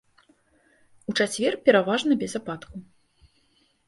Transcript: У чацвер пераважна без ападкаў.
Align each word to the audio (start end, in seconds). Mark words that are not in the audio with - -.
У 1.11 1.13
чацвер 1.19 1.57
пераважна 1.67 2.17
без 2.21 2.31
ападкаў. 2.39 2.79